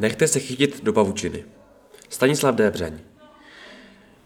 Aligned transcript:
Nechte 0.00 0.28
se 0.28 0.40
chytit 0.40 0.84
do 0.84 0.92
pavučiny. 0.92 1.44
Stanislav 2.08 2.54
Débřeň. 2.54 2.92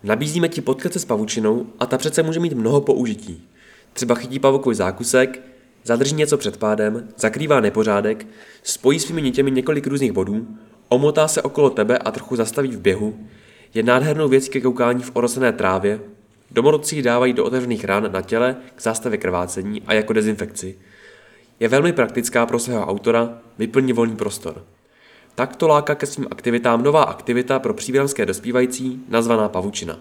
Nabízíme 0.02 0.48
ti 0.48 0.60
potkat 0.60 0.92
se 0.92 0.98
s 0.98 1.04
pavučinou 1.04 1.66
a 1.80 1.86
ta 1.86 1.98
přece 1.98 2.22
může 2.22 2.40
mít 2.40 2.52
mnoho 2.52 2.80
použití. 2.80 3.48
Třeba 3.92 4.14
chytí 4.14 4.38
pavokový 4.38 4.76
zákusek, 4.76 5.40
zadrží 5.84 6.14
něco 6.14 6.38
před 6.38 6.56
pádem, 6.56 7.08
zakrývá 7.16 7.60
nepořádek, 7.60 8.26
spojí 8.62 9.00
svými 9.00 9.22
nitěmi 9.22 9.50
několik 9.50 9.86
různých 9.86 10.12
bodů, 10.12 10.46
omotá 10.88 11.28
se 11.28 11.42
okolo 11.42 11.70
tebe 11.70 11.98
a 11.98 12.10
trochu 12.10 12.36
zastaví 12.36 12.68
v 12.68 12.80
běhu, 12.80 13.28
je 13.74 13.82
nádhernou 13.82 14.28
věcí 14.28 14.50
ke 14.50 14.60
koukání 14.60 15.02
v 15.02 15.10
orosené 15.14 15.52
trávě, 15.52 16.00
domorodci 16.50 17.02
dávají 17.02 17.32
do 17.32 17.44
otevřených 17.44 17.84
rán 17.84 18.12
na 18.12 18.22
těle 18.22 18.56
k 18.74 18.82
zástavě 18.82 19.18
krvácení 19.18 19.82
a 19.86 19.94
jako 19.94 20.12
dezinfekci. 20.12 20.78
Je 21.60 21.68
velmi 21.68 21.92
praktická 21.92 22.46
pro 22.46 22.58
svého 22.58 22.86
autora, 22.86 23.38
vyplní 23.58 23.92
volný 23.92 24.16
prostor. 24.16 24.64
Takto 25.34 25.68
láká 25.68 25.94
ke 25.94 26.06
svým 26.06 26.26
aktivitám 26.30 26.82
nová 26.82 27.02
aktivita 27.02 27.58
pro 27.58 27.74
příbramské 27.74 28.26
dospívající, 28.26 29.04
nazvaná 29.08 29.48
pavučina. 29.48 30.00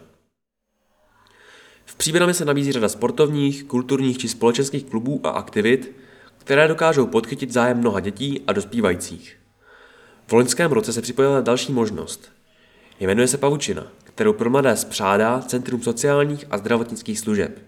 V 1.85 1.95
příbrami 1.95 2.33
se 2.33 2.45
nabízí 2.45 2.71
řada 2.71 2.89
sportovních, 2.89 3.63
kulturních 3.63 4.17
či 4.17 4.29
společenských 4.29 4.85
klubů 4.85 5.21
a 5.23 5.29
aktivit, 5.29 5.95
které 6.37 6.67
dokážou 6.67 7.07
podchytit 7.07 7.51
zájem 7.51 7.77
mnoha 7.77 7.99
dětí 7.99 8.41
a 8.47 8.53
dospívajících. 8.53 9.39
V 10.27 10.33
loňském 10.33 10.71
roce 10.71 10.93
se 10.93 11.01
připojila 11.01 11.41
další 11.41 11.71
možnost. 11.71 12.31
Jmenuje 12.99 13.27
se 13.27 13.37
Pavučina, 13.37 13.87
kterou 14.03 14.33
pro 14.33 14.49
mladé 14.49 14.75
zpřádá 14.75 15.41
Centrum 15.41 15.81
sociálních 15.81 16.45
a 16.51 16.57
zdravotnických 16.57 17.19
služeb. 17.19 17.59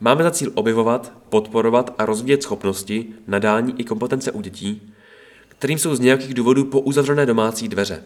Máme 0.00 0.22
za 0.22 0.30
cíl 0.30 0.52
objevovat, 0.54 1.12
podporovat 1.28 1.94
a 1.98 2.06
rozvíjet 2.06 2.42
schopnosti, 2.42 3.06
nadání 3.26 3.74
i 3.80 3.84
kompetence 3.84 4.32
u 4.32 4.40
dětí, 4.40 4.89
kterým 5.60 5.78
jsou 5.78 5.94
z 5.94 6.00
nějakých 6.00 6.34
důvodů 6.34 6.64
po 6.64 6.80
uzavřené 6.80 7.26
domácí 7.26 7.68
dveře. 7.68 8.02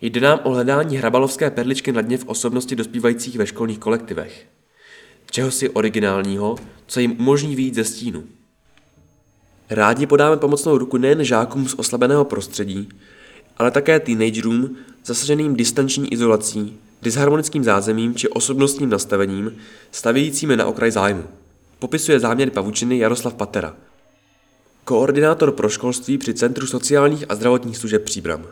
Jde 0.00 0.20
nám 0.20 0.40
o 0.42 0.50
hledání 0.50 0.96
hrabalovské 0.96 1.50
perličky 1.50 1.92
na 1.92 2.00
dně 2.00 2.18
v 2.18 2.24
osobnosti 2.26 2.76
dospívajících 2.76 3.36
ve 3.36 3.46
školních 3.46 3.78
kolektivech. 3.78 4.46
Čeho 5.30 5.50
si 5.50 5.70
originálního, 5.70 6.56
co 6.86 7.00
jim 7.00 7.16
umožní 7.20 7.56
výjít 7.56 7.74
ze 7.74 7.84
stínu. 7.84 8.24
Rádi 9.70 10.06
podáme 10.06 10.36
pomocnou 10.36 10.78
ruku 10.78 10.96
nejen 10.96 11.24
žákům 11.24 11.68
z 11.68 11.74
oslabeného 11.74 12.24
prostředí, 12.24 12.88
ale 13.56 13.70
také 13.70 14.00
teenagerům 14.00 14.76
zasaženým 15.04 15.56
distanční 15.56 16.12
izolací, 16.12 16.78
disharmonickým 17.02 17.64
zázemím 17.64 18.14
či 18.14 18.28
osobnostním 18.28 18.90
nastavením, 18.90 19.56
stavějícími 19.90 20.56
na 20.56 20.66
okraj 20.66 20.90
zájmu. 20.90 21.24
Popisuje 21.78 22.20
záměr 22.20 22.50
pavučiny 22.50 22.98
Jaroslav 22.98 23.34
Patera, 23.34 23.76
koordinátor 24.84 25.52
pro 25.52 25.68
školství 25.68 26.18
při 26.18 26.34
Centru 26.34 26.66
sociálních 26.66 27.24
a 27.28 27.34
zdravotních 27.34 27.76
služeb 27.76 28.04
Příbram. 28.04 28.46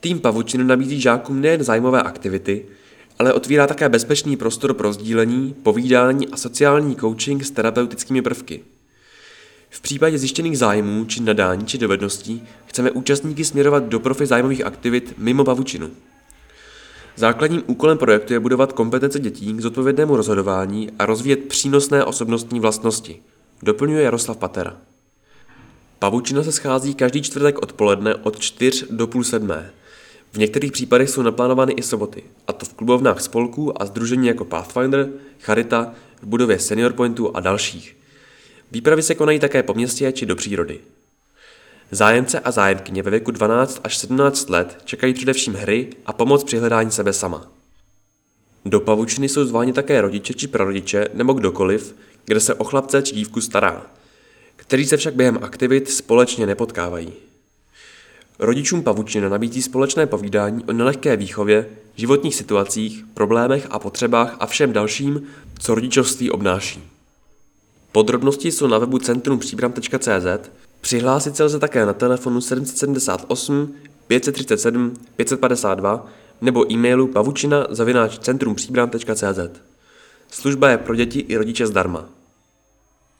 Tým 0.00 0.20
pavučiny 0.20 0.64
nabízí 0.64 1.00
žákům 1.00 1.40
nejen 1.40 1.64
zájmové 1.64 2.02
aktivity, 2.02 2.66
ale 3.18 3.32
otvírá 3.32 3.66
také 3.66 3.88
bezpečný 3.88 4.36
prostor 4.36 4.74
pro 4.74 4.92
sdílení, 4.92 5.54
povídání 5.62 6.28
a 6.28 6.36
sociální 6.36 6.96
coaching 6.96 7.44
s 7.44 7.50
terapeutickými 7.50 8.22
prvky. 8.22 8.64
V 9.70 9.80
případě 9.80 10.18
zjištěných 10.18 10.58
zájmů 10.58 11.04
či 11.04 11.22
nadání 11.22 11.66
či 11.66 11.78
dovedností 11.78 12.42
chceme 12.66 12.90
účastníky 12.90 13.44
směrovat 13.44 13.84
do 13.84 14.00
profi 14.00 14.26
zájmových 14.26 14.64
aktivit 14.64 15.14
mimo 15.18 15.44
pavučinu. 15.44 15.90
Základním 17.16 17.62
úkolem 17.66 17.98
projektu 17.98 18.32
je 18.32 18.40
budovat 18.40 18.72
kompetence 18.72 19.20
dětí 19.20 19.52
k 19.52 19.60
zodpovědnému 19.60 20.16
rozhodování 20.16 20.90
a 20.98 21.06
rozvíjet 21.06 21.48
přínosné 21.48 22.04
osobnostní 22.04 22.60
vlastnosti, 22.60 23.22
doplňuje 23.62 24.02
Jaroslav 24.02 24.36
Patera. 24.36 24.76
Pavučina 25.98 26.42
se 26.42 26.52
schází 26.52 26.94
každý 26.94 27.22
čtvrtek 27.22 27.58
odpoledne 27.58 28.14
od 28.14 28.38
4 28.38 28.86
do 28.90 29.06
půl 29.06 29.24
sedmé. 29.24 29.70
V 30.32 30.38
některých 30.38 30.72
případech 30.72 31.10
jsou 31.10 31.22
naplánovány 31.22 31.72
i 31.72 31.82
soboty, 31.82 32.22
a 32.46 32.52
to 32.52 32.66
v 32.66 32.74
klubovnách 32.74 33.20
spolků 33.20 33.82
a 33.82 33.86
združení 33.86 34.26
jako 34.26 34.44
Pathfinder, 34.44 35.08
Charita, 35.40 35.94
v 36.22 36.26
budově 36.26 36.58
Senior 36.58 36.92
Pointu 36.92 37.36
a 37.36 37.40
dalších. 37.40 37.96
Výpravy 38.72 39.02
se 39.02 39.14
konají 39.14 39.40
také 39.40 39.62
po 39.62 39.74
městě 39.74 40.12
či 40.12 40.26
do 40.26 40.36
přírody. 40.36 40.80
Zájemce 41.90 42.40
a 42.40 42.50
zájemkyně 42.50 43.02
ve 43.02 43.10
věku 43.10 43.30
12 43.30 43.80
až 43.84 43.96
17 43.96 44.50
let 44.50 44.78
čekají 44.84 45.14
především 45.14 45.54
hry 45.54 45.88
a 46.06 46.12
pomoc 46.12 46.44
při 46.44 46.58
hledání 46.58 46.90
sebe 46.90 47.12
sama. 47.12 47.50
Do 48.64 48.80
pavučiny 48.80 49.28
jsou 49.28 49.44
zváni 49.44 49.72
také 49.72 50.00
rodiče 50.00 50.34
či 50.34 50.48
prarodiče 50.48 51.08
nebo 51.14 51.32
kdokoliv, 51.32 51.94
kde 52.24 52.40
se 52.40 52.54
o 52.54 52.64
chlapce 52.64 53.02
či 53.02 53.14
dívku 53.14 53.40
stará, 53.40 53.86
kteří 54.56 54.86
se 54.86 54.96
však 54.96 55.14
během 55.14 55.38
aktivit 55.42 55.90
společně 55.90 56.46
nepotkávají. 56.46 57.12
Rodičům 58.38 58.82
pavučina 58.82 59.28
nabízí 59.28 59.62
společné 59.62 60.06
povídání 60.06 60.64
o 60.64 60.72
nelehké 60.72 61.16
výchově, 61.16 61.66
životních 61.94 62.34
situacích, 62.34 63.04
problémech 63.14 63.66
a 63.70 63.78
potřebách 63.78 64.36
a 64.40 64.46
všem 64.46 64.72
dalším, 64.72 65.22
co 65.58 65.74
rodičovství 65.74 66.30
obnáší. 66.30 66.82
Podrobnosti 67.92 68.52
jsou 68.52 68.66
na 68.66 68.78
webu 68.78 68.98
centrumpříbram.cz, 68.98 70.50
přihlásit 70.80 71.36
se 71.36 71.44
lze 71.44 71.58
také 71.58 71.86
na 71.86 71.92
telefonu 71.92 72.40
778 72.40 73.74
537 74.06 74.94
552 75.16 76.06
nebo 76.40 76.72
e-mailu 76.72 77.06
pavučina 77.06 77.66
zavináč 77.70 78.18
centrumpříbram.cz. 78.18 79.60
Služba 80.30 80.70
je 80.70 80.78
pro 80.78 80.94
děti 80.94 81.20
i 81.20 81.36
rodiče 81.36 81.66
zdarma. 81.66 82.15